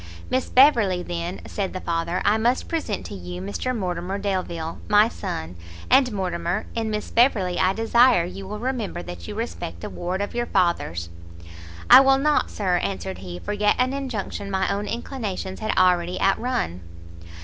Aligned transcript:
"Miss 0.31 0.49
Beverley, 0.49 1.03
then," 1.03 1.41
said 1.45 1.73
the 1.73 1.79
father, 1.79 2.23
"I 2.25 2.39
must 2.39 2.67
present 2.67 3.05
to 3.05 3.13
you 3.13 3.39
Mr 3.39 3.77
Mortimer 3.77 4.17
Delvile, 4.17 4.79
my 4.89 5.07
son; 5.07 5.55
and, 5.91 6.11
Mortimer, 6.11 6.65
in 6.73 6.89
Miss 6.89 7.11
Beverley 7.11 7.59
I 7.59 7.73
desire 7.73 8.25
you 8.25 8.47
will 8.47 8.57
remember 8.57 9.03
that 9.03 9.27
you 9.27 9.35
respect 9.35 9.83
a 9.83 9.91
ward 9.91 10.19
of 10.19 10.33
your 10.33 10.47
father's." 10.47 11.09
"I 11.87 11.99
will 11.99 12.17
not, 12.17 12.49
Sir," 12.49 12.77
answered 12.77 13.19
he, 13.19 13.37
"forget 13.37 13.75
an 13.77 13.93
injunction 13.93 14.49
my 14.49 14.73
own 14.73 14.87
inclinations 14.87 15.59
had 15.59 15.77
already 15.77 16.19
out 16.19 16.39
run." 16.39 16.81